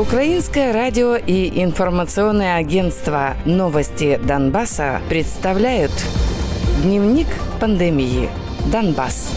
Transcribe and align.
Украинское 0.00 0.72
радио 0.72 1.14
и 1.14 1.62
информационное 1.62 2.56
агентство 2.56 3.36
«Новости 3.44 4.18
Донбасса» 4.24 5.02
представляют 5.10 5.92
Дневник 6.82 7.26
пандемии. 7.60 8.30
Донбасс. 8.72 9.30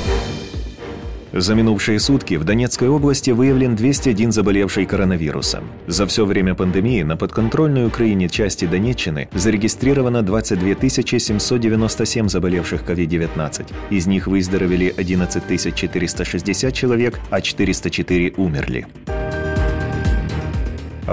За 1.34 1.54
минувшие 1.54 1.99
сутки 1.99 2.36
в 2.36 2.46
Донецкой 2.46 2.88
области 2.88 3.31
выявлен 3.31 3.76
201 3.76 4.31
заболевший 4.31 4.86
коронавирусом. 4.86 5.66
За 5.88 6.07
все 6.07 6.23
время 6.23 6.55
пандемии 6.55 7.02
на 7.04 7.18
подконтрольной 7.18 7.86
Украине 7.86 8.30
части 8.30 8.64
Донеччины 8.64 9.27
зарегистрировано 9.34 10.21
22 10.21 10.75
797 10.89 12.30
заболевших 12.30 12.84
COVID-19. 12.84 13.66
Из 13.89 14.07
них 14.07 14.27
выздоровели 14.27 14.93
11 14.95 15.75
460 15.75 16.73
человек, 16.73 17.20
а 17.32 17.41
404 17.41 18.36
умерли. 18.38 18.88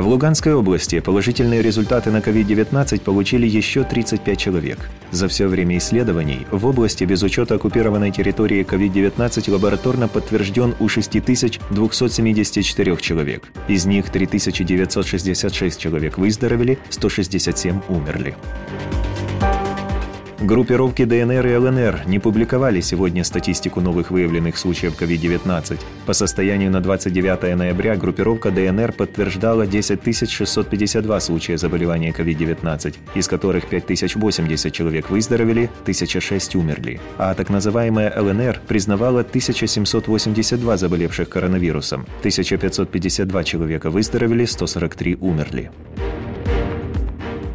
В 0.00 0.08
Луганской 0.08 0.54
области 0.54 0.98
положительные 1.00 1.60
результаты 1.60 2.10
на 2.10 2.20
COVID-19 2.20 3.02
получили 3.02 3.46
еще 3.46 3.84
35 3.84 4.38
человек. 4.38 4.88
За 5.10 5.28
все 5.28 5.46
время 5.46 5.76
исследований 5.76 6.46
в 6.50 6.64
области 6.64 7.04
без 7.04 7.22
учета 7.22 7.56
оккупированной 7.56 8.10
территории 8.10 8.64
COVID-19 8.64 9.50
лабораторно 9.50 10.08
подтвержден 10.08 10.74
у 10.80 10.88
6274 10.88 12.96
человек. 12.96 13.52
Из 13.68 13.84
них 13.84 14.08
3966 14.08 15.78
человек 15.78 16.16
выздоровели, 16.16 16.78
167 16.88 17.82
умерли. 17.90 18.34
Группировки 20.40 21.04
ДНР 21.04 21.46
и 21.46 21.56
ЛНР 21.56 22.06
не 22.06 22.18
публиковали 22.18 22.80
сегодня 22.80 23.24
статистику 23.24 23.82
новых 23.82 24.10
выявленных 24.10 24.56
случаев 24.56 24.98
COVID-19. 24.98 25.78
По 26.06 26.14
состоянию 26.14 26.70
на 26.70 26.80
29 26.80 27.58
ноября 27.58 27.94
группировка 27.94 28.50
ДНР 28.50 28.92
подтверждала 28.92 29.66
10 29.66 30.30
652 30.30 31.20
случая 31.20 31.58
заболевания 31.58 32.10
COVID-19, 32.16 32.96
из 33.14 33.28
которых 33.28 33.66
5080 33.66 34.72
человек 34.72 35.10
выздоровели, 35.10 35.68
1006 35.82 36.56
умерли. 36.56 37.00
А 37.18 37.34
так 37.34 37.50
называемая 37.50 38.10
ЛНР 38.18 38.62
признавала 38.66 39.20
1782 39.20 40.76
заболевших 40.78 41.28
коронавирусом, 41.28 42.06
1552 42.20 43.44
человека 43.44 43.90
выздоровели, 43.90 44.46
143 44.46 45.18
умерли. 45.20 45.70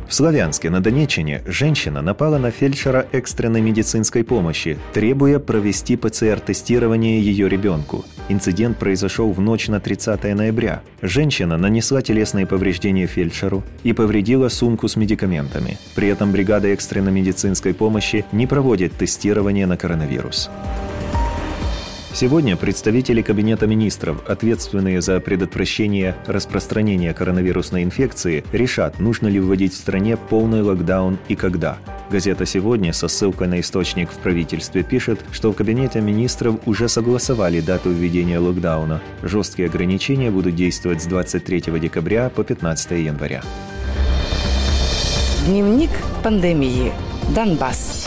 В 0.08 0.14
Славянске 0.14 0.70
на 0.70 0.82
Донеччине 0.82 1.42
женщина 1.48 2.02
напала 2.02 2.38
на 2.38 2.52
фельдшера 2.52 3.08
экстренной 3.12 3.62
медицинской 3.62 4.24
помощи, 4.24 4.78
требуя 4.94 5.40
провести 5.40 5.96
ПЦР-тестирование 5.96 7.20
ее 7.20 7.50
ребенку. 7.50 8.06
Инцидент 8.30 8.78
произошел 8.78 9.32
в 9.32 9.42
ночь 9.42 9.68
на 9.68 9.80
30 9.80 10.24
ноября. 10.36 10.84
Женщина 11.02 11.58
нанесла 11.58 12.04
телесные 12.04 12.46
повреждения 12.46 13.08
фельдшеру 13.08 13.64
и 13.84 13.94
повредила 13.94 14.50
сумку 14.50 14.88
с 14.88 14.96
медикаментами. 14.96 15.78
При 15.96 16.08
этом 16.08 16.32
бригада 16.32 16.68
экстренной 16.68 17.12
медицинской 17.12 17.74
помощи 17.74 18.26
не 18.32 18.46
проводит 18.46 18.94
тестирование 18.94 19.66
на 19.66 19.76
коронавирус. 19.76 20.52
Сегодня 22.16 22.56
представители 22.56 23.22
Кабинета 23.22 23.68
министров, 23.68 24.24
ответственные 24.26 25.02
за 25.02 25.20
предотвращение 25.20 26.16
распространения 26.28 27.14
коронавирусной 27.14 27.84
инфекции, 27.84 28.46
решат, 28.54 29.00
нужно 29.00 29.28
ли 29.28 29.42
вводить 29.42 29.74
в 29.74 29.78
стране 29.78 30.16
полный 30.16 30.62
локдаун 30.62 31.18
и 31.28 31.36
когда. 31.36 31.78
Газета 32.10 32.46
«Сегодня» 32.46 32.94
со 32.94 33.10
ссылкой 33.10 33.50
на 33.50 33.60
источник 33.60 34.10
в 34.10 34.16
правительстве 34.20 34.84
пишет, 34.84 35.20
что 35.34 35.52
в 35.52 35.58
Кабинете 35.58 36.00
министров 36.00 36.56
уже 36.66 36.88
согласовали 36.88 37.60
дату 37.60 37.90
введения 37.90 38.40
локдауна. 38.40 39.02
Жесткие 39.22 39.68
ограничения 39.68 40.32
будут 40.32 40.56
действовать 40.56 41.02
с 41.02 41.08
23 41.08 41.64
декабря 41.82 42.30
по 42.30 42.46
15 42.46 42.92
января. 42.92 43.44
Дневник 45.48 45.92
пандемии. 46.24 46.94
Донбасс. 47.36 48.06